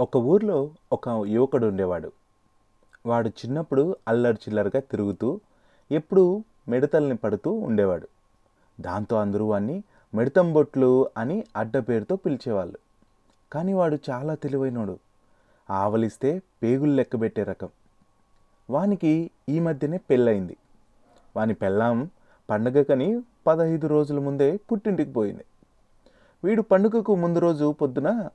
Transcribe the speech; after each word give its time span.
ఒక 0.00 0.16
ఊర్లో 0.16 0.70
ఒక 0.92 1.08
యువకుడు 1.08 1.66
ఉండేవాడు. 1.66 2.12
వాడు 3.06 3.28
చిన్నప్పుడు 3.28 3.96
అల్లరి 4.08 4.36
చిల్లరగా 4.36 4.80
తిరుగుతూ 4.80 5.40
ఎప్పుడూ 5.90 6.44
మిడతల్ని 6.68 7.16
పడుతూ 7.16 7.52
ఉండేవాడు. 7.52 8.08
దాంతో 8.80 9.16
అందరూ 9.16 9.46
వాణ్ణి 9.46 9.82
మిడతం 10.14 10.52
బొట్లు 10.52 11.08
అని 11.18 11.44
అడ్డ 11.56 11.78
పేరుతో 11.78 12.16
పిలిచేవాళ్ళు. 12.16 12.78
కానీ 13.52 13.72
వాడు 13.72 13.98
చాలా 14.10 14.34
తెలివైనోడు. 14.34 14.98
ఆవలిస్తే 15.70 16.42
పేగులు 16.62 16.90
లెక్కబెట్టే 16.90 17.42
రకం. 17.42 17.68
వానికి 18.70 19.30
ఈ 19.48 19.60
మధ్యనే 19.60 19.96
పెళ్ళయింది. 19.96 20.56
వాని 21.36 21.54
పెళ్ళాం 21.54 22.10
పండగకని 22.50 23.22
పదహైదు 23.46 23.86
రోజుల 23.86 24.18
ముందే 24.18 24.56
పుట్టింటికి 24.56 25.12
పోయింది. 25.12 25.44
వీడు 26.44 26.62
పండుగకు 26.62 27.14
ముందు 27.14 27.38
రోజు 27.38 27.72
పొద్దున 27.72 28.28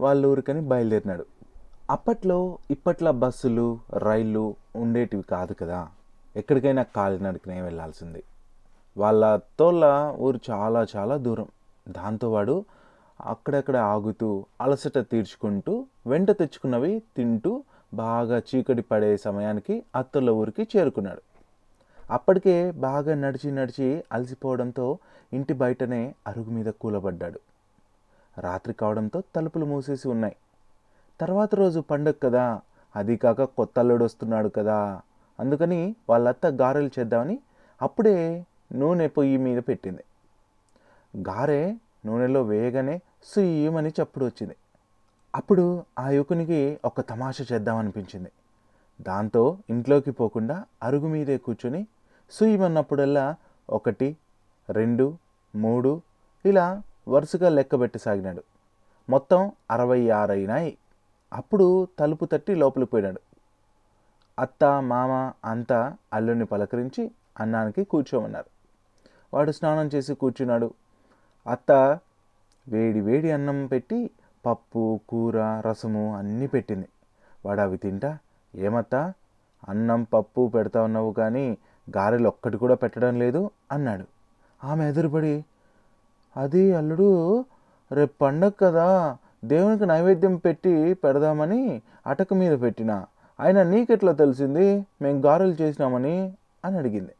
వాళ్ళ 0.00 0.26
ఊరికని 0.26 0.60
బయలుదేరినాడు. 0.60 1.26
అప్పట్లో 1.90 2.58
ఇప్పట్లో 2.70 3.12
బస్సులు 3.12 3.78
రైళ్ళు 3.92 4.54
ఉండేటివి 4.76 5.22
కాదు 5.22 5.52
కదా. 5.52 5.88
ఎక్కడికైనా 6.36 6.82
కాలినడకనే 6.82 7.60
వెళ్ళాల్సింది. 7.60 8.22
వాళ్ళ 8.98 9.40
తోళ్ళ 9.58 10.14
ఊరు 10.18 10.40
చాలా 10.50 10.86
చాలా 10.96 11.16
దూరం. 11.16 11.46
దాంతో 11.88 12.32
వాడు 12.32 12.64
అక్కడక్కడ 13.26 13.76
ఆగుతూ 13.76 14.44
అలసట 14.60 14.98
తీర్చుకుంటూ 14.98 15.86
వెంట 16.06 16.30
తెచ్చుకున్నవి 16.30 17.02
తింటూ 17.16 17.62
బాగా 17.94 18.38
చీకటి 18.38 18.82
పడే 18.82 19.16
సమయానికి 19.16 19.84
అత్తల 19.96 20.30
ఊరికి 20.30 20.68
చేరుకున్నాడు. 20.76 21.22
అప్పటికే 22.10 22.70
బాగా 22.70 23.14
నడిచి 23.14 23.50
నడిచి 23.52 24.04
అలసిపోవడంతో 24.12 24.98
ఇంటి 25.32 25.54
బయటనే 25.54 26.14
అరుగు 26.26 26.50
మీద 26.50 26.66
కూలబడ్డాడు. 26.66 27.40
రాత్రి 28.40 28.74
కావడంతో 28.74 29.22
తలుపులు 29.36 29.64
మూసేసి 29.64 30.08
ఉన్నాయి. 30.08 30.36
తర్వాత 31.20 31.54
రోజు 31.54 31.80
పండగ 31.80 32.12
కదా 32.22 32.60
అది 32.96 33.16
కాక 33.16 33.42
కొత్త 33.42 33.78
అల్లుడు 33.78 34.04
వస్తున్నాడు 34.04 34.48
కదా 34.48 35.00
అందుకని 35.40 35.96
వాళ్ళత్త 36.10 36.46
గారెలు 36.46 36.90
చేద్దామని 36.98 37.38
అప్పుడే 37.82 38.46
నూనె 38.72 39.08
పొయ్యి 39.08 39.36
మీద 39.36 39.62
పెట్టింది. 39.68 40.04
గారె 41.16 41.74
నూనెలో 42.06 42.42
వేయగానే 42.42 43.00
సుయ్యమని 43.24 43.88
చప్పుడు 43.88 44.24
వచ్చింది. 44.24 44.56
అప్పుడు 45.34 45.84
ఆ 45.98 46.10
యువకునికి 46.10 46.80
ఒక 46.84 47.00
తమాషా 47.00 47.44
చేద్దామనిపించింది. 47.52 48.30
దాంతో 49.00 49.58
ఇంట్లోకి 49.70 50.10
పోకుండా 50.10 50.64
అరుగు 50.82 51.08
మీదే 51.08 51.38
కూర్చొని 51.38 51.86
సుయ్యమన్నప్పుడల్లా 52.30 53.36
ఒకటి 53.70 54.16
రెండు 54.70 55.18
మూడు 55.54 56.02
ఇలా 56.44 56.82
వరుసగా 57.08 57.48
లెక్క 57.48 57.98
సాగినాడు. 57.98 58.42
మొత్తం 59.10 59.52
అరవై 59.70 60.08
ఆరు 60.08 60.32
అయినాయి 60.32 60.78
అప్పుడు 61.32 61.88
తలుపు 61.98 62.24
తట్టి 62.24 62.54
లోపలికి 62.54 62.90
పోయినాడు. 62.90 63.20
అత్త 64.38 64.64
మామ 64.82 65.32
అంతా 65.44 65.96
అల్లుని 66.14 66.44
పలకరించి 66.44 67.10
అన్నానికి 67.40 67.84
కూర్చోమన్నారు. 67.84 68.44
వాడు 69.34 69.52
స్నానం 69.52 69.90
చేసి 69.94 70.14
కూర్చున్నాడు. 70.14 70.74
అత్త 71.46 71.72
వేడి 72.68 73.00
వేడి 73.00 73.30
అన్నం 73.30 73.66
పెట్టి 73.66 74.10
పప్పు 74.46 75.00
కూర 75.08 75.62
రసము 75.68 76.16
అన్నీ 76.16 76.46
పెట్టింది. 76.46 76.88
వాడు 77.46 77.60
అవి 77.60 77.76
తింటా? 77.76 78.18
ఏమత్తా? 78.54 79.12
అన్నం 79.68 80.02
పప్పు 80.02 80.48
పెడతా 80.54 80.82
ఉన్నావు 80.82 81.12
కానీ 81.12 81.58
గారెలు 81.96 82.28
ఒక్కటి 82.28 82.56
కూడా 82.56 82.74
పెట్టడం 82.74 83.18
లేదు 83.18 83.50
అన్నాడు. 83.72 84.04
ఆమె 84.64 84.88
ఎదురుపడి 84.88 85.44
అది 86.38 86.74
అల్లుడు 86.74 87.44
రేపు 87.92 88.12
పండగ 88.20 88.50
కదా 88.60 89.16
దేవునికి 89.44 89.86
నైవేద్యం 89.86 90.36
పెట్టి 90.36 90.94
పెడదామని 90.94 91.82
అటక 92.06 92.34
మీద 92.34 92.60
పెట్టిన. 92.60 93.04
ఆయన 93.40 93.62
నీకెట్లా 93.62 94.12
తెలిసింది? 94.12 94.86
మేము 95.02 95.20
గారెలు 95.20 95.56
చేసినామని 95.60 96.32
అని 96.64 96.78
అడిగింది. 96.78 97.10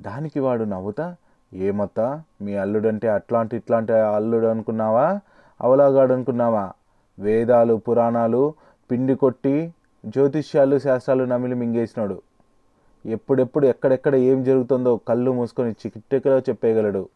దానికి 0.00 0.40
వాడు 0.40 0.64
నవ్వుతా 0.64 1.16
ఏమత్తా 1.54 2.22
మీ 2.42 2.56
అల్లుడంటే 2.56 3.08
అట్లాంటి 3.08 3.56
ఇట్లాంటి 3.56 3.92
అల్లుడు 3.92 4.46
అనుకున్నావా? 4.46 5.20
అవలాగాడు 5.60 6.12
అనుకున్నావా 6.12 6.72
వేదాలు 7.18 7.74
పురాణాలు 7.74 8.54
పిండి 8.90 9.14
కొట్టి 9.14 9.74
జ్యోతిష్యాలు 10.06 10.78
శాస్త్రాలు 10.78 11.24
నమిలి 11.24 11.54
మింగేసినాడు. 11.54 12.22
ఎప్పుడెప్పుడు 13.06 13.66
ఎక్కడెక్కడ 13.66 14.14
ఏం 14.14 14.44
జరుగుతుందో 14.44 15.00
కళ్ళు 15.08 15.30
మూసుకొని 15.32 15.70
చికిట్టెకలో 15.70 16.38
చెప్పేయగలడు. 16.38 17.08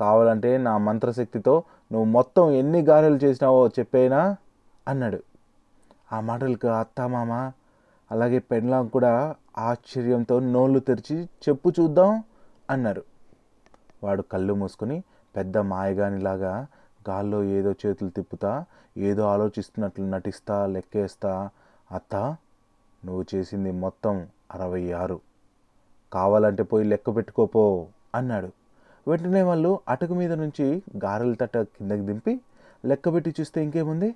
కావాలంటే 0.00 0.58
నా 0.58 0.78
మంత్రశక్తితో 0.78 1.62
నువ్వు 1.92 2.10
మొత్తం 2.10 2.50
ఎన్ని 2.50 2.80
గారెలు 2.80 3.16
చేసినావో 3.16 3.68
చెప్పేనా? 3.68 4.36
అన్నాడు. 4.88 5.22
ఆ 6.12 6.20
మాటలకు 6.20 6.66
అత్తమామ 6.66 7.50
అలాగే 8.10 8.38
పెండ్లాం 8.38 8.88
కూడా 8.88 9.34
ఆశ్చర్యంతో 9.58 10.40
నోళ్ళు 10.40 10.78
తెరిచి 10.78 11.24
చెప్పు 11.24 11.70
చూద్దాం 11.70 12.24
అన్నారు. 12.70 13.02
వాడు 14.04 14.22
కళ్ళు 14.22 14.54
మూసుకొని 14.54 15.02
పెద్ద 15.36 15.58
మాయగానిలాగా 15.58 16.66
గాల్లో 17.08 17.42
ఏదో 17.42 17.72
చేతులు 17.72 18.10
తిప్పుతా 18.10 18.64
ఏదో 18.96 19.22
ఆలోచిస్తున్నట్లు 19.22 20.04
నటిస్తా 20.04 20.66
లెక్కేస్తా 20.66 21.50
అత్త 21.92 22.36
నువ్వు 23.04 23.24
చేసింది 23.34 23.72
మొత్తం 23.72 24.26
అరవై 24.54 24.92
ఆరు. 24.92 25.20
కావాలంటే 26.12 26.62
పోయి 26.62 26.84
లెక్క 26.84 27.16
పెట్టుకోపో 27.16 27.86
అన్నాడు. 28.14 28.50
వెంటనే 29.08 29.42
వాళ్ళు 29.42 29.80
అటక 29.88 30.12
మీద 30.12 30.32
నుంచి 30.32 30.82
గారెల 31.04 31.32
తట్ట 31.32 31.58
కిందకి 31.58 32.00
దింపి 32.00 32.40
లెక్కబెట్టి 32.84 33.34
చూస్తే 33.40 33.64
ఇంకేముంది? 33.64 34.14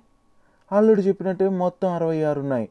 అల్లుడు 0.71 1.01
చెప్పినట్టే 1.01 1.49
మొత్తం 1.49 1.89
అరవై 1.89 2.23
ఆరు 2.23 2.39
ఉన్నాయి. 2.39 2.69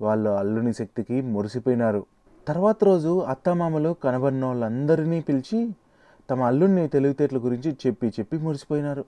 వాళ్ళు 0.00 0.30
అల్లుని 0.30 0.74
శక్తికి 0.74 1.20
మురిసిపోయినారు. 1.20 2.06
తర్వాత 2.48 2.84
రోజు 2.84 3.20
అత్తమామలు 3.20 3.96
కనబడిన 4.04 4.44
వాళ్ళందరినీ 4.44 5.20
పిలిచి 5.20 5.74
తమ 6.30 6.42
అల్లుడిని 6.42 6.88
తెలివితేటల 6.88 7.38
గురించి 7.38 7.76
చెప్పి 7.86 8.08
చెప్పి 8.08 8.38
మురిసిపోయినారు. 8.38 9.04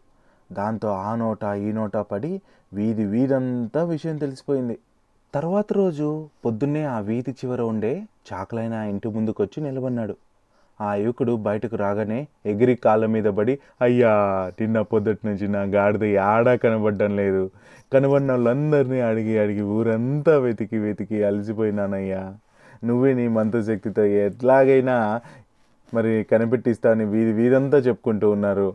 దాంతో 0.52 0.88
ఆ 0.88 1.14
నోట 1.14 1.44
ఈ 1.44 1.72
నోట 1.72 1.96
పడి 1.96 2.40
వీధి 2.72 3.04
వీధంతా 3.04 3.84
విషయం 3.84 4.16
తెలిసిపోయింది. 4.16 4.78
తర్వాత 5.34 5.72
రోజు 5.72 6.28
పొద్దున్నే 6.44 6.84
ఆ 6.84 6.98
వీధి 6.98 7.30
చివర 7.30 7.62
ఉండే 7.62 8.06
చాకలైన 8.32 8.74
ఆ 8.74 8.82
ఇంటి 8.82 9.08
ముందుకొచ్చి 9.08 9.62
నిలబడినాడు. 9.62 10.16
ఆ 10.82 10.94
యువకుడు 10.94 11.36
బయటకు 11.36 11.76
రాగానే 11.76 12.18
ఎగిరి 12.46 12.74
కాళ్ళ 12.74 13.06
మీద 13.06 13.24
పడి 13.24 13.54
అయ్యా 13.82 14.12
నిన్న 14.60 14.80
పొద్దుటి 14.80 15.26
నుంచి 15.26 15.48
నా 15.48 15.62
గాడిద 15.62 16.18
ఆడా 16.18 16.56
కనబడడం 16.56 17.16
లేదు. 17.16 17.42
కనబడిన 17.92 18.30
వాళ్ళందరినీ 18.32 19.00
అడిగి 19.00 19.38
అడిగి 19.38 19.62
ఊరంతా 19.62 20.38
వెతికి 20.38 20.78
వెతికి 20.78 21.24
అలసిపోయినానయ్యా. 21.24 22.22
నువ్వే 22.84 23.14
నీ 23.14 23.28
మంత్రశక్తితో 23.28 24.04
ఎట్లాగైనా 24.04 24.96
మరి 25.94 26.26
కనిపెట్టిస్తావని 26.32 27.04
వీధి 27.04 27.32
వీధంతా 27.32 27.78
చెప్పుకుంటూ 27.78 28.30
ఉన్నారు. 28.30 28.68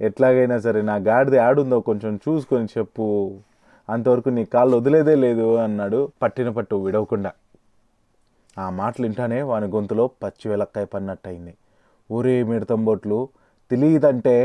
ఎట్లాగైనా 0.00 0.58
సరే 0.58 0.82
నా 0.82 0.96
గాడిద 0.96 1.36
ఆడుందో 1.38 1.80
కొంచెం 1.80 2.20
చూసుకొని 2.28 2.68
చెప్పు. 2.78 3.06
అంతవరకు 3.88 4.28
నీ 4.28 4.44
కాళ్ళు 4.44 4.76
వదిలేదే 4.76 5.14
లేదు 5.14 5.56
అన్నాడు 5.56 6.12
పట్టిన 6.22 6.48
పట్టు 6.50 6.76
విడవకుండా. 6.76 7.32
ఆ 8.56 8.66
మాటలు 8.70 9.04
వింటానే 9.06 9.38
వాని 9.42 9.66
గొంతులో 9.66 10.06
పచ్చి 10.22 10.46
వెలక్కాయ 10.50 10.84
పన్నట్టయింది. 10.84 11.52
ఊరే 12.10 12.34
మిడతంబొట్లు 12.42 13.18
తెలియదంటే 13.70 14.36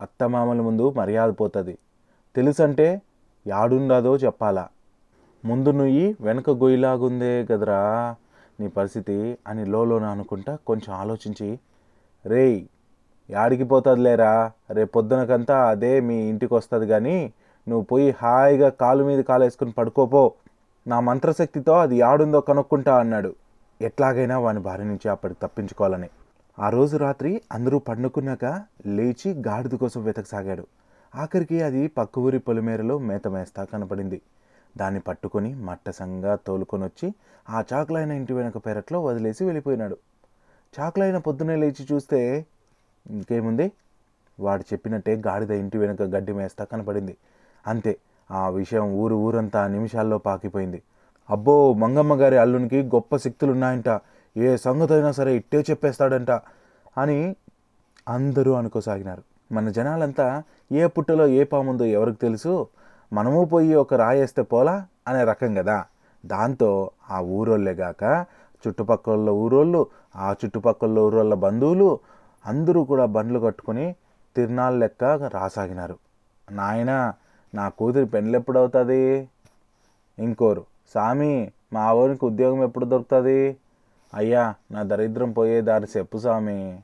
అత్తమామల 0.00 0.60
ముందు 0.60 0.84
మర్యాద 0.90 1.30
పోతుంది. 1.40 1.74
తెలుసంటే 2.34 2.88
యాడుండదో 3.46 4.12
చెప్పాలా. 4.16 4.64
ముందు 5.44 5.70
నుయ్యి 5.70 6.16
వెనక 6.20 6.50
గొయ్యిలాగుందే 6.50 7.32
కదరా 7.44 7.80
నీ 8.58 8.68
పరిస్థితి 8.68 9.16
అని 9.46 9.64
లోలోన 9.64 10.04
అనుకుంటా 10.04 10.52
కొంచెం 10.66 10.92
ఆలోచించి 10.94 11.48
రేయ్ 12.24 12.60
యాడికి 13.28 13.64
పోతుందిలేరా 13.64 14.32
రేపు 14.70 14.92
పొద్దునకంతా 14.92 15.56
అదే 15.64 15.92
మీ 16.00 16.16
ఇంటికి 16.28 16.54
వస్తుంది 16.54 16.86
కానీ 16.86 17.16
నువ్వు 17.66 17.84
పోయి 17.84 18.08
హాయిగా 18.20 18.68
కాలు 18.82 19.02
మీద 19.04 19.20
కాలు 19.20 19.44
వేసుకుని 19.44 19.72
పడుకోపో 19.72 20.22
నా 20.86 21.00
మంత్రశక్తితో 21.00 21.78
అది 21.78 21.96
యాడుందో 21.96 22.40
కనుక్కుంటా 22.40 22.98
అన్నాడు. 22.98 23.34
ఎట్లాగైనా 23.80 24.38
వాని 24.38 24.60
భార్య 24.60 24.84
నుంచి 24.84 25.08
అప్పటికి 25.08 25.40
తప్పించుకోవాలని. 25.42 26.08
ఆ 26.58 26.68
రోజు 26.68 26.96
రాత్రి 26.96 27.42
అందరూ 27.52 27.78
పండుకున్నాక 27.78 28.62
లేచి 28.86 29.42
గాడిద 29.48 29.70
కోసం 29.70 30.04
వెతకసాగాడు. 30.04 30.66
ఆఖరికి 31.14 31.62
అది 31.62 31.88
పక్క 31.88 32.18
ఊరి 32.18 32.38
పొలిమేరలో 32.38 32.98
మేత 32.98 33.28
మేస్తా 33.28 33.64
కనపడింది. 33.64 34.22
దాన్ని 34.76 35.00
పట్టుకొని 35.00 35.54
మట్టసంగా 35.54 36.34
తోలుకొని 36.34 36.84
వచ్చి 36.84 37.14
ఆ 37.50 37.64
చాకులైన 37.72 38.12
ఇంటి 38.12 38.32
వెనక 38.32 38.56
పెరట్లో 38.56 39.04
వదిలేసి 39.04 39.44
వెళ్ళిపోయినాడు. 39.44 39.96
చాకులైన 40.80 41.18
పొద్దునే 41.18 41.56
లేచి 41.56 41.86
చూస్తే 41.92 42.46
ఇంకేముంది? 43.10 43.72
వాడు 44.40 44.62
చెప్పినట్టే 44.62 45.22
గాడిద 45.26 45.50
ఇంటి 45.50 45.78
వెనుక 45.78 46.02
గడ్డి 46.02 46.32
మేస్తా 46.32 46.64
కనపడింది. 46.64 47.16
అంతే. 47.66 47.96
ఆ 48.30 48.48
విషయం 48.48 48.92
ఊరు 48.92 49.14
ఊరంతా 49.14 49.68
నిమిషాల్లో 49.68 50.18
పాకిపోయింది. 50.18 50.82
అబ్బో 51.30 51.72
మంగమ్మ 51.72 52.14
గారి 52.14 52.36
అల్లునికి 52.36 52.82
గొప్ప 52.82 53.16
శక్తులు 53.16 53.52
ఉన్నాయంట 53.52 54.00
ఏ 54.36 54.56
సంగతి 54.56 54.92
అయినా 54.92 55.12
సరే 55.12 55.36
ఇట్టే 55.36 55.64
చెప్పేస్తాడంట 55.70 56.30
అని 56.98 57.36
అందరూ 58.08 58.52
అనుకోసాగినారు. 58.52 59.22
మన 59.52 59.68
జనాలంతా 59.68 60.42
ఏ 60.72 60.86
పుట్టలో 60.86 61.26
ఏ 61.26 61.44
పాముందో 61.44 61.84
ఎవరికి 61.84 62.18
తెలుసు? 62.18 62.66
మనము 63.12 63.44
పోయి 63.44 63.74
ఒక 63.74 63.94
రాయేస్తే 63.94 64.42
పోలా 64.42 64.86
అనే 65.08 65.24
రకం 65.24 65.54
కదా 65.54 65.84
దాంతో 66.26 66.90
ఆ 67.10 67.20
ఊరోళ్ళేగాక 67.20 68.26
చుట్టుపక్కల 68.68 69.30
ఊరోళ్ళు 69.30 69.86
ఆ 70.16 70.34
చుట్టుపక్కల 70.44 70.98
ఊరోళ్ళ 70.98 71.34
బంధువులు 71.34 71.98
అందరూ 72.46 72.84
కూడా 72.84 73.04
బండ్లు 73.04 73.38
కట్టుకొని 73.38 73.94
తిరునాళ్ళ 74.36 74.78
లెక్క 74.78 75.04
రాసాగినారు. 75.04 75.98
నాయనా 76.50 77.14
నా 77.54 77.68
కూతురి 77.68 78.06
పెళ్ళి 78.06 78.36
ఎప్పుడు 78.38 78.58
అవుతుంది 78.58 79.28
ఇంకోరు 80.18 80.62
సామి 80.94 81.52
మా 81.72 81.92
ఊరికి 81.92 82.24
ఉద్యోగం 82.24 82.62
ఎప్పుడు 82.62 82.84
దొరుకుతుంది? 82.84 83.56
అయ్యా 84.14 84.54
నా 84.70 84.82
దరిద్రం 84.82 85.32
పోయే 85.32 85.62
దారి 85.62 85.86
చెప్పు 85.96 86.18
స్వామి 86.18 86.78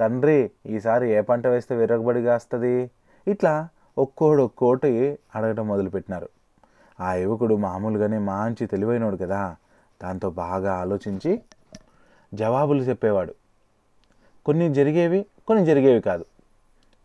తండ్రి 0.00 0.50
ఈసారి 0.66 1.10
ఏ 1.10 1.20
పంట 1.20 1.46
వేస్తే 1.46 1.76
విరగబడి 1.76 2.22
కాస్తుంది? 2.22 2.90
ఇట్లా 3.26 3.68
ఒక్కోడు 3.98 4.42
ఒక్కోటి 4.42 5.18
అడగడం 5.36 5.68
మొదలుపెట్టినారు. 5.68 6.28
ఆ 7.00 7.14
యువకుడు 7.14 7.54
మామూలుగానే 7.54 8.18
మంచి 8.18 8.66
తెలివైనోడు 8.66 9.16
కదా. 9.16 9.56
దాంతో 10.02 10.30
బాగా 10.30 10.74
ఆలోచించి 10.74 11.42
జవాబులు 12.34 12.82
చెప్పేవాడు. 12.82 13.34
కొన్ని 14.46 14.74
జరిగేవి 14.74 15.26
కొన్ని 15.46 15.66
జరిగేవి 15.66 16.00
కాదు. 16.00 16.24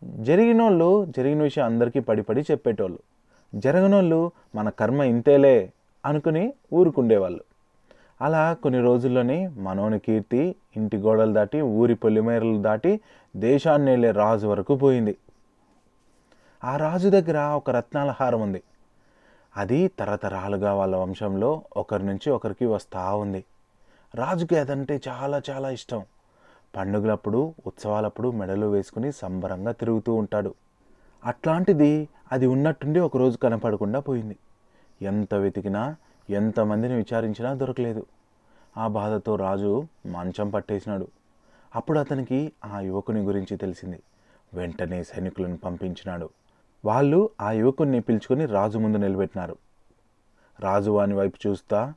జరిగిన 0.06 0.63
వాళ్ళు 0.63 1.06
జరిగిన 1.06 1.44
విషయం 1.44 1.66
అందరికీ 1.66 2.00
పడి 2.00 2.22
పడి 2.22 2.42
చెప్పేటోళ్ళు. 2.42 3.00
జరగనోళ్ళు 3.56 4.31
మన 4.56 4.69
కర్మ 4.69 5.02
ఇంతేలే 5.02 5.74
అనుకుని 6.06 6.54
ఊరుకుండేవాళ్ళు. 6.74 7.40
అలా 8.22 8.54
కొన్ని 8.54 8.81
రోజుల్లోనే 8.81 9.48
మనోని 9.48 10.00
కీర్తి 10.00 10.56
ఇంటి 10.78 10.98
గోడలు 10.98 11.34
దాటి 11.34 11.62
ఊరి 11.62 11.96
పొలిమేరలు 11.96 12.62
దాటి 12.62 13.00
దేశాన్ని 13.36 13.92
వెళ్ళే 13.92 14.12
రాజు 14.12 14.48
వరకు 14.48 14.75
పోయింది. 14.75 15.18
ఆ 16.63 16.78
రాజు 16.78 17.10
దగ్గర 17.10 17.38
ఒక 17.40 17.69
రత్నాల 17.69 18.16
హారం 18.19 18.42
ఉంది. 18.42 18.63
అది 19.57 19.88
తరతరాలుగా 19.88 20.74
వాళ్ళ 20.74 20.96
వంశంలో 20.96 21.62
ఒకరి 21.78 22.06
నుంచి 22.06 22.30
ఒకరికి 22.30 22.66
వస్తూ 22.66 23.18
ఉంది. 23.18 23.44
రాజుకి 24.16 24.57
అదంటే 24.57 25.02
చాలా 25.07 25.42
చాలా 25.50 25.69
ఇష్టం. 25.69 26.04
పండుగలప్పుడు 26.75 27.54
ఉత్సవాలప్పుడు 27.68 28.31
మెడలు 28.31 28.66
వేసుకుని 28.66 29.12
సంబరంగా 29.12 29.72
తిరుగుతూ 29.72 30.13
ఉంటాడు. 30.13 30.54
అట్లాంటిది 31.25 32.10
అది 32.31 32.48
ఉన్నట్టుండి 32.48 33.00
ఒకరోజు 33.00 33.38
కనపడకుండా 33.38 34.00
పోయింది. 34.00 34.38
ఎంత 35.01 35.33
వెతికినా 35.33 35.95
ఎంతమందిని 36.30 36.94
విచారించినా 36.94 37.54
దొరకలేదు. 37.54 38.06
ఆ 38.77 38.88
బాధతో 38.88 39.36
రాజు 39.36 39.88
మంచం 40.06 40.50
పట్టేసినాడు. 40.50 41.07
అప్పుడు 41.75 42.00
అతనికి 42.00 42.51
ఆ 42.66 42.80
యువకుని 42.80 43.19
గురించి 43.19 43.57
తెలిసింది. 43.57 44.00
వెంటనే 44.54 45.04
సైనికులను 45.04 45.57
పంపించినాడు. 45.57 46.30
వాళ్ళు 46.86 47.30
ఆ 47.42 47.51
యువకుని 47.51 48.01
పిలుచుకొని 48.01 48.45
రాజు 48.45 48.78
ముందు 48.78 48.98
నిలబెట్టినారు. 48.98 49.56
రాజు 50.60 50.92
వాని 50.92 51.13
వైపు 51.13 51.48
చూస్తా 51.48 51.94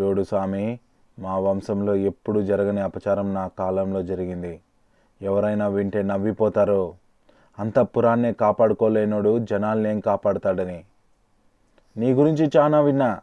చూడు 0.00 0.22
స్వామి 0.22 0.80
మా 1.18 1.38
వంశంలో 1.38 1.94
ఎప్పుడు 1.94 2.40
జరగని 2.40 2.80
అపచారం 2.80 3.34
నా 3.34 3.48
కాలంలో 3.48 4.02
జరిగింది. 4.02 4.60
ఎవరైనా 5.22 5.68
వింటే 5.68 6.02
నవ్విపోతారో. 6.02 6.94
అంతఃపురాన్నే 7.58 8.32
కాపాడుకోలేనోడు 8.32 9.38
జనాల్ని 9.38 10.00
కాపాడుతాడని. 10.00 10.84
నీ 11.96 12.12
గురించి 12.12 12.50
చాలా 12.56 12.80
విన్నా. 12.80 13.20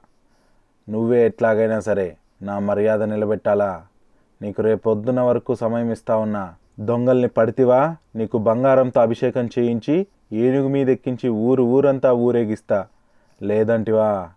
నువ్వే 0.90 1.26
ఎట్లాగైనా 1.26 1.80
సరే 1.80 2.18
నా 2.42 2.60
మర్యాద 2.60 3.04
నిలబెట్టాలా? 3.04 3.86
నీకు 4.42 4.62
రేపొద్దున 4.62 5.22
వరకు 5.22 5.56
సమయం 5.56 5.92
ఇస్తా 5.92 6.18
ఉన్నా. 6.18 6.54
దొంగల్ని 6.80 7.28
పడితివా? 7.28 7.96
నీకు 8.16 8.38
బంగారంతో 8.38 9.02
అభిషేకం 9.02 9.50
చేయించి 9.60 10.08
ఏనుగు 10.34 10.68
మీద 10.68 10.90
ఎక్కించి 10.90 11.30
ఊరు 11.30 11.64
ఊరంతా 11.64 12.14
ఊరేగిస్తా. 12.14 12.88
లేదంటివా? 13.42 14.30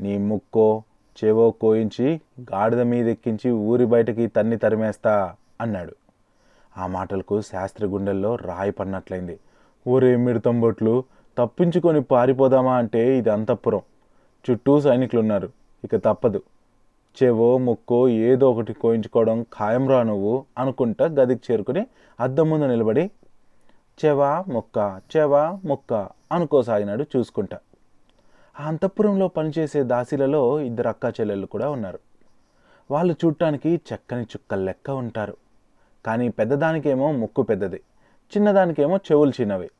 నీ 0.00 0.18
ముక్కో 0.18 0.82
చెవో 1.18 1.50
కోయించి 1.50 2.20
గాడిద 2.40 2.80
మీద 2.80 3.08
ఎక్కించి 3.08 3.50
ఊరి 3.50 3.86
బయటకి 3.86 4.26
తన్ని 4.26 4.56
తరిమేస్తా 4.56 5.34
అన్నాడు. 5.60 5.94
ఆ 6.78 6.86
మాటలకు 6.86 7.40
శాస్త్రి 7.40 7.86
గుండెల్లో 7.88 8.36
రాయి 8.36 8.70
పన్నట్లయింది 8.70 9.36
ఊరే 9.88 10.16
మిడతంబొట్లు 10.16 11.04
తప్పించుకొని 11.38 12.02
పారిపోదామా 12.02 12.74
అంటే 12.76 13.18
ఇది 13.18 13.30
అంతఃపురం. 13.30 13.82
చుట్టూ 14.44 14.80
సైనికులు 14.80 15.20
ఉన్నారు 15.20 15.48
ఇక 15.84 15.96
తప్పదు. 15.96 16.40
చెవో 17.16 17.58
ముక్కో 17.58 18.08
ఏదో 18.08 18.50
ఒకటి 18.52 18.72
కోయించుకోవడం 18.72 19.42
ఖాయం 19.42 19.88
రా 19.88 20.02
నువ్వు 20.02 20.44
అనుకుంటా 20.58 21.04
గదికి 21.04 21.52
చేరుకుని 21.52 21.86
అద్దం 22.20 22.50
ముందు 22.50 22.64
నిలబడి 22.64 23.10
చెవ 24.04 24.44
ముక్క 24.48 25.00
చెవ 25.16 25.58
ముక్క 25.64 25.92
అనుకోసాగినాడు 26.32 27.04
చూసుకుంటా. 27.16 27.58
ఆ 28.60 28.68
అంతఃపురంలో 28.68 29.28
పనిచేసే 29.28 29.82
దాసీలలో 29.82 30.60
ఇద్దరు 30.60 30.88
అక్కా 30.88 31.08
చెల్లెళ్ళు 31.08 31.46
కూడా 31.46 31.70
ఉన్నారు. 31.70 31.98
వాళ్ళు 32.90 33.14
చూడటానికి 33.24 33.74
చక్కని 33.74 34.22
చుక్కల 34.22 34.58
లెక్క 34.58 34.90
ఉంటారు. 34.90 35.36
కానీ 36.06 36.28
పెద్దదానికేమో 36.28 37.12
ముక్కు 37.12 37.42
పెద్దది 37.42 37.80
చిన్నదానికేమో 38.36 38.96
చెవులు 38.96 39.32
చిన్నవి. 39.40 39.70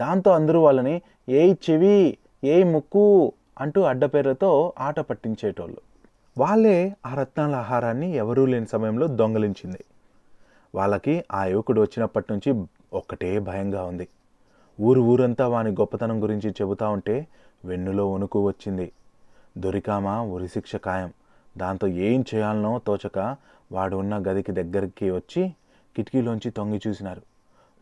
దాంతో 0.00 0.30
అందరూ 0.30 0.60
వాళ్ళని 0.60 1.02
ఏ 1.28 1.54
చెవి 1.70 2.18
ఏ 2.44 2.62
ముక్కు 2.62 3.32
అంటూ 3.60 3.80
అడ్డపేర్లతో 3.80 4.72
ఆట 4.78 5.00
పట్టించేటోళ్ళు. 5.00 5.80
వాళ్ళే 6.38 6.96
ఆ 7.06 7.14
రత్నాల 7.14 7.54
ఆహారాన్ని 7.54 8.16
ఎవరూ 8.16 8.46
లేని 8.46 8.66
సమయంలో 8.66 9.06
దొంగలించింది. 9.06 9.84
వాళ్ళకి 10.74 11.24
ఆ 11.32 11.44
యువకుడు 11.44 11.80
వచ్చినప్పటి 11.80 12.26
నుంచి 12.30 12.66
ఒక్కటే 12.92 13.38
భయంగా 13.38 13.84
ఉంది. 13.84 14.08
ఊరు 14.80 15.00
ఊరంతా 15.00 15.48
వాని 15.48 15.70
గొప్పతనం 15.70 16.22
గురించి 16.22 16.50
చెబుతా 16.50 16.88
ఉంటే 16.88 17.26
వెన్నులో 17.64 18.12
వణుకు 18.12 18.46
వచ్చింది. 18.46 18.86
దొరికామా? 19.58 20.20
ఉరిశిక్ష 20.34 20.76
ఖాయం. 20.76 21.10
దాంతో 21.56 21.86
ఏం 22.06 22.24
చేయాలనో 22.30 22.80
తోచక 22.86 23.18
వాడు 23.72 23.96
ఉన్న 23.96 24.14
గదికి 24.28 24.52
దగ్గరికి 24.52 25.10
వచ్చి 25.10 25.42
కిటికీలోంచి 25.96 26.50
తొంగి 26.50 26.80
చూసినారు. 26.86 27.22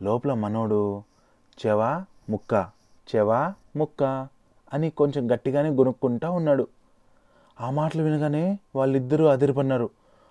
లోపల 0.01 0.33
మనోడు 0.35 0.81
చెవా 1.59 1.91
ముక్క 2.31 2.53
చెవా 3.09 3.41
ముక్క 3.77 4.03
అని 4.73 4.91
కొంచెం 4.91 5.33
గట్టిగానే 5.33 5.71
గునుక్కుంటా 5.71 6.31
ఉన్నాడు. 6.31 6.65
ఆ 7.61 7.71
మాటలు 7.71 8.03
వినగానే 8.03 8.45
వాళ్ళిద్దరూ 8.77 9.27
అదిరిపన్నారు 9.27 9.89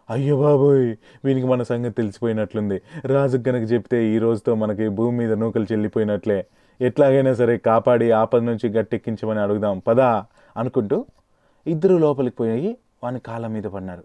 అయ్యో 0.09 0.37
బాబోయ్! 0.37 0.87
వీనికి 1.25 1.47
మన 1.47 1.63
సంగతి 1.63 1.95
తెలిసిపోయినట్లుంది. 1.95 2.77
రాజు 3.05 3.37
గనక 3.37 3.71
చెప్తే 3.71 3.97
ఈ 4.05 4.17
రోజుతో 4.17 4.55
మనకి 4.55 4.89
భూమి 4.89 5.17
మీద 5.17 5.33
నూకలు 5.33 5.67
చెల్లిపోయినట్లే. 5.71 6.39
ఎట్లాగైనా 6.87 7.33
సరే 7.33 7.55
కాపాడి 7.57 8.07
ఆపద 8.19 8.41
నుంచి 8.41 8.67
గట్టెక్కించమని 8.69 9.39
అడుగుదాం 9.39 9.79
పదా 9.87 10.09
అనుకుంటూ 10.57 10.97
ఇద్దరు 11.65 11.95
లోపలికి 11.97 12.35
పోయి 12.35 12.69
వాని 13.03 13.19
కాళ్ళ 13.19 13.45
మీద 13.47 13.67
పడినారు. 13.75 14.03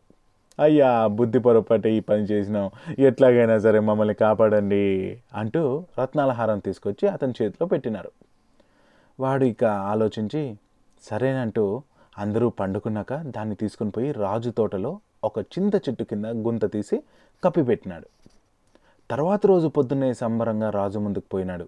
అయ్యా 0.58 0.90
బుద్ధి 1.18 1.38
పొరపాటు 1.38 1.88
ఈ 1.88 2.00
పని 2.00 2.24
చేసినాం 2.24 2.66
ఎట్లాగైనా 2.98 3.56
సరే 3.58 3.80
మమ్మల్ని 3.80 4.14
కాపాడండి 4.14 4.84
అంటూ 5.34 5.62
రత్నాల 6.00 6.30
హారం 6.30 6.58
తీసుకొచ్చి 6.58 7.06
అతని 7.08 7.34
చేతిలో 7.38 7.66
పెట్టినారు. 7.66 8.10
వాడు 9.20 9.44
ఇక 9.44 9.64
ఆలోచించి 9.92 10.42
సరేనంటూ 11.02 11.64
అందరూ 12.18 12.46
పండుకున్నాక 12.60 13.12
దాన్ని 13.36 13.54
తీసుకుని 13.54 13.90
పోయి 13.90 14.10
రాజు 14.24 14.50
తోటలో 14.50 14.92
ఒక 15.24 15.38
చింత 15.54 15.74
చెట్టు 15.74 16.04
కింద 16.04 16.26
గుంత 16.46 16.64
తీసి 16.72 16.96
కప్పిపెట్టినాడు 17.42 18.06
తర్వాత 19.10 19.42
రోజు 19.46 19.68
పొద్దున్నే 19.68 20.12
సంబరంగా 20.14 20.70
రాజు 20.70 20.98
ముందుకు 20.98 21.28
పోయినాడు. 21.32 21.66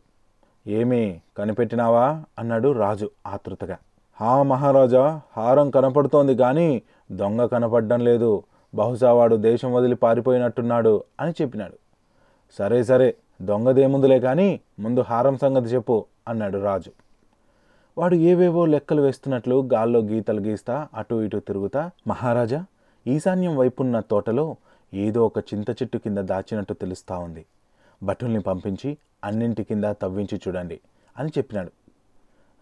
ఏమీ 0.69 1.21
కనిపెట్టినావా? 1.39 2.25
అన్నాడు 2.39 2.73
రాజు 2.73 3.11
ఆతృతగా. 3.27 3.77
హా 4.21 4.43
మహారాజా 4.43 5.21
హారం 5.37 5.71
కనపడుతోంది 5.71 6.35
కానీ 6.37 6.83
దొంగ 7.13 7.45
కనపడడం 7.45 8.01
లేదు. 8.01 8.43
బహుశా 8.75 9.13
వాడు 9.13 9.37
దేశం 9.37 9.75
వదిలి 9.75 9.95
పారిపోయినట్టున్నాడు 9.95 11.05
అని 11.21 11.33
చెప్పినాడు. 11.43 11.73
సరే 12.59 12.85
సరే 12.85 13.15
దొంగదేముందులే 13.43 14.21
కానీ 14.21 14.61
ముందు 14.79 15.01
హారం 15.01 15.37
సంగతి 15.37 15.67
చెప్పు 15.67 16.05
అన్నాడు 16.29 16.59
రాజు. 16.59 16.91
వాడు 17.99 18.15
ఏవేవో 18.15 18.67
లెక్కలు 18.67 19.03
వేస్తున్నట్లు 19.03 19.69
గాల్లో 19.73 20.01
గీతలు 20.01 20.41
గీస్తా 20.41 20.89
అటు 20.95 21.23
ఇటు 21.23 21.37
తిరుగుతా 21.37 21.91
మహారాజా 22.07 22.65
ఈశాన్యం 23.07 23.57
వైపున్న 23.57 24.01
తోటలో 24.01 24.57
ఏదో 24.95 25.27
ఒక 25.27 25.39
చింత 25.39 25.71
చెట్టు 25.71 25.99
కింద 25.99 26.19
దాచినట్టు 26.19 26.75
తెలుస్తా 26.75 27.19
ఉంది. 27.19 27.45
భటుల్ని 28.03 28.41
పంపించి 28.41 28.99
అన్నింటి 29.25 29.65
కింద 29.65 29.85
తవ్వించి 29.85 30.41
చూడండి 30.49 30.81
అని 31.19 31.29
చెప్పినాడు. 31.39 31.73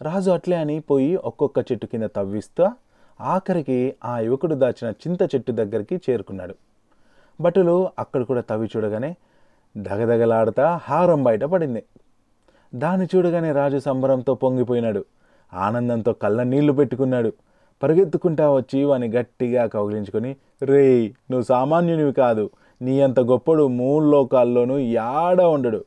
రాజు 0.01 0.31
అట్లే 0.31 0.55
అని 0.55 0.79
పోయి 0.79 1.15
ఒక్కొక్క 1.15 1.59
చెట్టు 1.59 1.85
కింద 1.85 2.03
తవ్విస్తూ 2.03 2.71
ఆఖరికి 3.21 3.95
ఆ 4.05 4.19
యువకుడు 4.19 4.55
దాచిన 4.55 4.89
చింత 4.91 5.21
చెట్టు 5.23 5.51
దగ్గరికి 5.51 6.01
చేరుకున్నాడు. 6.09 6.55
భటులు 7.41 7.89
అక్కడ 7.99 8.21
కూడా 8.21 8.41
తవ్వి 8.41 8.69
చూడగానే 8.77 9.15
దగదగలాడుతా 9.77 10.75
హారం 10.83 11.23
బయట 11.23 11.43
పడింది. 11.43 11.83
దాన్ని 12.75 13.07
చూడగానే 13.15 13.51
రాజు 13.51 13.77
సంబరంతో 13.77 14.35
పొంగిపోయినాడు. 14.35 15.05
ఆనందంతో 15.53 16.13
కళ్ళ 16.13 16.43
నీళ్ళు 16.43 16.73
పెట్టుకున్నాడు. 16.73 17.33
పరిగెత్తుకుంటా 17.83 18.51
వచ్చి 18.51 18.83
వాని 18.83 19.07
గట్టిగా 19.07 19.65
కౌగిలించుకొని 19.65 20.35
రేయ్ 20.63 21.09
నువ్వు 21.31 21.43
సామాన్యునివి 21.43 22.13
కాదు. 22.13 22.49
నీ 22.81 23.01
అంత 23.01 23.19
గొప్పడు 23.19 23.67
మూడు 23.67 24.05
లోకాల్లోనూ 24.05 24.77
యాడ 24.77 25.41
ఉండడు. 25.41 25.85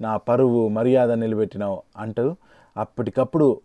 నా 0.00 0.16
పరువు 0.16 0.68
మర్యాద 0.68 1.12
నిలబెట్టినావు 1.12 1.82
అంటూ 1.96 2.36
అప్పటికప్పుడు 2.76 3.60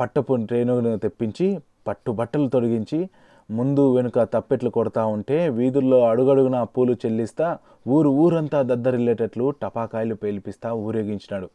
పట్టపు 0.00 0.38
రేణువును 0.52 0.98
తెప్పించి 0.98 1.60
పట్టు 1.86 2.12
బట్టలు 2.12 2.48
తొడిగించి 2.48 3.08
ముందు 3.50 3.94
వెనుక 3.94 4.18
తప్పెట్లు 4.18 4.70
కొడతా 4.70 5.06
ఉంటే 5.06 5.48
వీధుల్లో 5.48 6.08
అడుగడుగున 6.08 6.62
పూలు 6.62 6.92
చెల్లిస్తా 6.92 7.58
ఊరు 7.88 8.08
ఊరంతా 8.08 8.62
దద్దరిల్లేటట్లు 8.62 9.50
టపాకాయలు 9.50 10.14
పేల్పిస్తా 10.14 10.72
ఊరేగించినాడు. 10.72 11.48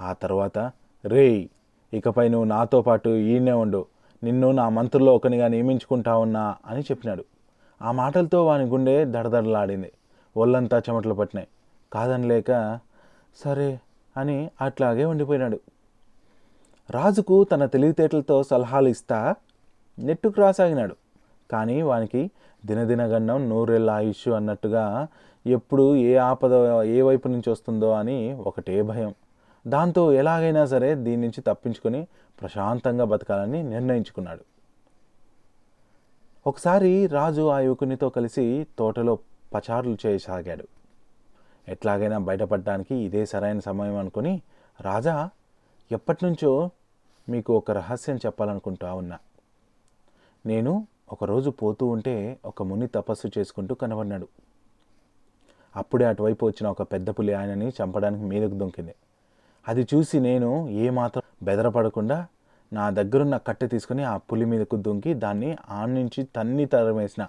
ఆ 0.00 0.12
తర్వాత 0.12 0.58
రేయ్ 1.04 1.48
ఇకపై 1.94 2.28
నువ్వు 2.28 2.44
నాతో 2.44 2.82
పాటు 2.82 3.08
ఈయనే 3.08 3.52
ఉండు. 3.52 3.86
నిన్ను 4.22 4.52
నా 4.52 4.68
మంత్రుల్లో 4.68 5.14
ఒకనిగా 5.14 5.48
నియమించుకుంటా 5.48 6.16
ఉన్నా 6.16 6.56
అని 6.66 6.80
చెప్పినాడు. 6.80 7.24
ఆ 7.84 7.90
మాటలతో 7.92 8.46
వాని 8.46 8.64
గుండె 8.64 9.04
దడదడలాడింది. 9.04 9.92
ఒళ్ళంతా 10.36 10.78
చెమటలు 10.78 11.14
పట్టినాయి. 11.14 11.48
కాదనలేక 11.92 12.78
సరే 13.44 13.80
అని 14.16 14.50
అట్లాగే 14.60 15.04
ఉండిపోయినాడు. 15.04 15.60
రాజుకు 16.90 17.44
తన 17.44 17.66
తెలివితేటలతో 17.66 18.42
సలహాలు 18.42 18.88
ఇస్తా 18.88 19.34
నెట్టుకు 19.98 20.40
రాసాగినాడు. 20.40 20.96
కానీ 21.52 21.82
వానికి 21.82 22.30
దినదినగండం 22.66 23.48
నూరెళ్ళ 23.48 23.90
ఆయుష్ 23.90 24.28
అన్నట్టుగా 24.28 25.06
ఎప్పుడు 25.46 25.96
ఏ 25.96 26.16
ఆపద 26.16 26.52
ఏ 26.84 27.02
వైపు 27.02 27.28
నుంచి 27.28 27.50
వస్తుందో 27.50 27.92
అని 27.92 28.32
ఒకటే 28.32 28.82
భయం. 28.82 29.14
దాంతో 29.66 30.12
ఎలాగైనా 30.12 30.66
సరే 30.66 30.94
దీని 30.94 31.22
నుంచి 31.22 31.40
తప్పించుకొని 31.40 32.06
ప్రశాంతంగా 32.40 33.04
బతకాలని 33.04 33.62
నిర్ణయించుకున్నాడు. 33.62 34.53
ఒకసారి 36.46 37.06
రాజు 37.06 37.48
ఆ 37.48 37.60
యువకునితో 37.60 38.08
కలిసి 38.08 38.66
తోటలో 38.78 39.18
పచారులు 39.54 39.96
చేయసాగాడు. 40.06 40.64
ఎట్లాగైనా 41.68 42.18
బయటపడడానికి 42.18 42.94
ఇదే 42.94 43.26
సరైన 43.26 43.58
సమయం 43.58 43.96
అనుకుని 43.96 44.42
రాజా 44.80 45.30
ఎప్పటినుంచో 45.92 46.70
మీకు 47.28 47.56
ఒక 47.56 47.70
రహస్యం 47.70 48.16
చెప్పాలనుకుంటా 48.16 48.94
ఉన్నా. 48.94 49.18
నేను 50.46 50.86
ఒకరోజు 51.12 51.50
పోతూ 51.50 51.86
ఉంటే 51.86 52.38
ఒక 52.44 52.62
ముని 52.62 52.86
తపస్సు 52.86 53.28
చేసుకుంటూ 53.38 53.74
కనబడినాడు 53.74 54.28
అప్పుడే 55.76 56.04
అటువైపు 56.04 56.46
వచ్చిన 56.46 56.66
ఒక 56.68 56.82
పెద్ద 56.82 57.10
పులి 57.10 57.32
ఆయనని 57.32 57.68
చంపడానికి 57.68 58.24
మీదకు 58.24 58.58
దొంకింది. 58.58 58.94
అది 59.68 59.86
చూసి 59.94 60.20
నేను 60.20 60.68
ఏమాత్రం 60.68 61.22
బెదరపడకుండా 61.42 62.26
నా 62.74 62.90
దగ్గరున్న 62.90 63.36
కట్టె 63.36 63.66
తీసుకుని 63.66 64.04
ఆ 64.04 64.16
పులి 64.16 64.44
మీదకు 64.44 64.76
దుంకి 64.76 65.14
దాన్ని 65.14 65.56
ఆన్ 65.70 65.94
నుంచి 65.94 66.24
తన్ని 66.24 66.66
తరమేసిన. 66.66 67.26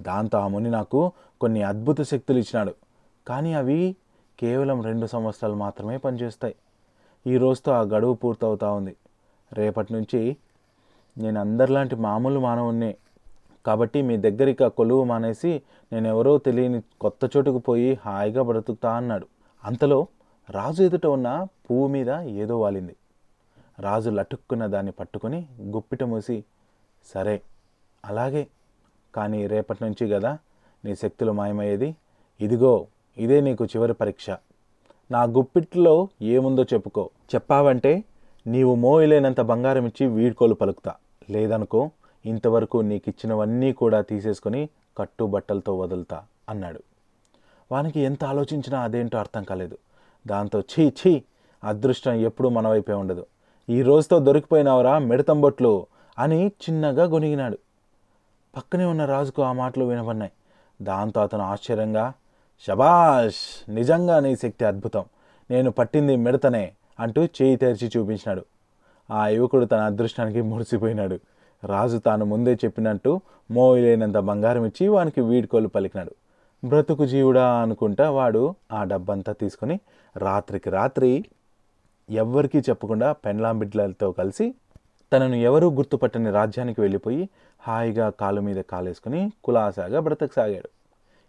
దాంతో 0.00 0.38
ఆ 0.38 0.46
ముని 0.48 0.70
నాకు 0.70 1.12
కొన్ని 1.40 1.62
అద్భుత 1.62 2.00
శక్తులు 2.00 2.38
ఇచ్చినాడు. 2.38 2.74
కానీ 3.28 3.54
అవి 3.54 3.96
కేవలం 4.40 4.82
రెండు 4.82 5.06
సంవత్సరాలు 5.06 5.54
మాత్రమే 5.54 5.96
పనిచేస్తాయి. 5.96 6.54
ఈ 7.26 7.36
రోజుతో 7.36 7.72
ఆ 7.72 7.80
గడువు 7.80 8.14
పూర్తవుతా 8.14 8.72
ఉంది. 8.72 8.96
రేపటి 9.52 9.92
నుంచి 9.92 10.36
నేను 11.18 11.40
అందరిలాంటి 11.40 11.96
మామూలు 11.96 12.40
మానవున్నే 12.40 12.96
కాబట్టి 13.66 14.02
మీ 14.02 14.16
దగ్గరికి 14.16 14.64
ఆ 14.64 14.68
కొలువు 14.68 15.04
మానేసి 15.04 15.62
నేను 15.92 16.08
ఎవరో 16.08 16.38
తెలియని 16.38 16.82
కొత్త 17.00 17.30
చోటుకు 17.36 17.58
పోయి 17.58 17.98
హాయిగా 18.06 18.42
బ్రతుకుతా 18.42 18.92
అన్నాడు. 18.92 19.26
అంతలో 19.64 20.06
రాజు 20.50 20.82
ఎదుట 20.82 21.06
ఉన్న 21.06 21.46
పువ్వు 21.70 21.86
మీద 21.86 22.08
ఏదో 22.10 22.60
వాలింది. 22.60 22.96
రాజు 23.80 24.10
లటుక్కున్న 24.10 24.66
దాన్ని 24.66 24.92
పట్టుకొని 24.92 25.48
గుప్పిట 25.62 26.04
మూసి 26.04 26.44
సరే 27.14 27.42
అలాగే. 28.04 28.46
కానీ 29.14 29.46
రేపటి 29.46 29.84
నుంచి 29.84 30.08
కదా 30.08 30.38
నీ 30.84 30.96
శక్తులు 30.96 31.32
మాయమయ్యేది. 31.32 31.96
ఇదిగో 32.40 32.86
ఇదే 33.18 33.40
నీకు 33.40 33.64
చివరి 33.64 33.94
పరీక్ష. 33.94 34.30
నా 35.10 35.22
గుప్పిట్లో 35.22 36.08
ఏముందో 36.22 36.64
చెప్పుకో. 36.64 37.10
చెప్పావంటే 37.34 38.04
నీవు 38.46 38.74
మోయలేనంత 38.74 39.40
బంగారం 39.40 39.86
ఇచ్చి 39.86 40.06
వీడ్కోలు 40.06 40.54
పలుకుతా. 40.54 40.94
లేదనుకో 41.30 41.90
ఇంతవరకు 42.26 42.78
నీకు 42.78 43.08
ఇచ్చినవన్నీ 43.08 43.72
కూడా 43.72 44.00
తీసేసుకొని 44.00 44.68
కట్టుబట్టలతో 44.98 45.78
వదులుతా 45.78 46.22
అన్నాడు. 46.48 46.82
వానికి 47.72 48.00
ఎంత 48.00 48.24
ఆలోచించినా 48.24 48.80
అదేంటో 48.80 49.18
అర్థం 49.18 49.42
కాలేదు. 49.42 49.78
దాంతో 50.26 50.60
ఛీ 50.60 50.88
ఛీ 50.88 51.22
అదృష్టం 51.64 52.12
ఎప్పుడూ 52.12 52.48
మన 52.48 52.68
వైపే 52.68 52.92
ఉండదు. 52.92 53.26
ఈ 53.68 53.82
రోజుతో 53.82 54.18
దొరికిపోయినావరా 54.18 54.98
మిడతంబొట్లు 54.98 55.86
అని 56.18 56.46
చిన్నగా 56.46 57.04
గొనిగినాడు 57.04 57.58
పక్కనే 58.56 58.84
ఉన్న 58.84 59.04
రాజుకు 59.04 59.42
ఆ 59.42 59.52
మాటలు 59.52 59.84
వినబడినాయి. 59.84 60.32
దాంతో 60.82 61.20
అతను 61.20 61.42
ఆశ్చర్యంగా 61.42 62.12
శబాష్ 62.66 63.70
నిజంగా 63.70 64.20
నీ 64.20 64.36
శక్తి 64.36 64.64
అద్భుతం. 64.64 65.04
నేను 65.50 65.70
పట్టింది 65.70 66.16
మిడతనే 66.16 66.72
అంటూ 67.00 67.24
చేయి 67.24 67.56
తెరిచి 67.56 67.90
చూపించినాడు. 67.96 68.44
ఆ 69.10 69.28
యువకుడు 69.28 69.64
తన 69.64 69.76
అదృష్టానికి 69.76 70.42
మురిసిపోయినాడు. 70.42 71.20
రాజు 71.64 71.98
తాను 71.98 72.24
ముందే 72.24 72.54
చెప్పినట్టు 72.54 73.20
మోయలేనంత 73.50 74.16
బంగారం 74.16 74.64
ఇచ్చి 74.64 74.88
వానికి 74.88 75.20
వీడ్కోలు 75.20 75.68
పలికినాడు. 75.68 76.12
బ్రతుకు 76.64 77.06
జీవుడా 77.06 77.54
అనుకుంటా 77.62 78.10
వాడు 78.10 78.54
ఆ 78.72 78.84
డబ్బంతా 78.84 79.32
తీసుకొని 79.32 79.80
రాత్రికి 80.16 80.70
రాత్రి 80.70 81.24
ఎవ్వరికీ 82.14 82.58
చెప్పకుండా 82.58 83.12
పెండ్లాం 83.12 83.58
బిడ్డలతో 83.58 84.12
కలిసి 84.12 84.54
తనను 85.12 85.34
ఎవరూ 85.34 85.70
గుర్తుపట్టని 85.70 86.30
రాజ్యానికి 86.30 86.80
వెళ్ళిపోయి 86.80 87.28
హాయిగా 87.60 88.10
కాలు 88.10 88.40
మీద 88.40 88.56
కాలేసుకుని 88.56 89.32
కులాసాగా 89.44 90.00
బ్రతకసాగాడు. 90.00 90.68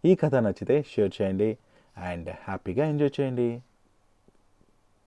ఈ 0.06 0.16
కథ 0.16 0.36
నచ్చితే 0.36 0.86
షేర్ 0.94 1.12
చేయండి 1.22 1.58
అండ్ 1.98 2.30
హ్యాపీగా 2.30 2.86
ఎంజాయ్ 2.86 3.22
చేయండి. 3.22 3.62